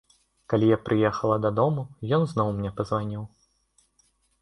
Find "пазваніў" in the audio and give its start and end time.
2.83-3.23